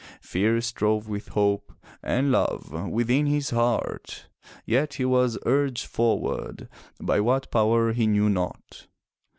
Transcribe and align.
Fear 0.19 0.61
strove 0.61 1.07
with 1.07 1.27
hope 1.27 1.73
and 2.01 2.31
love 2.31 2.71
within 2.89 3.27
his 3.27 3.51
heart. 3.51 4.29
Yet 4.65 4.95
he 4.95 5.05
was 5.05 5.37
urged 5.45 5.85
forward— 5.85 6.67
by 6.99 7.19
what 7.19 7.51
power 7.51 7.93
he 7.93 8.07
knew 8.07 8.27
not. 8.27 8.87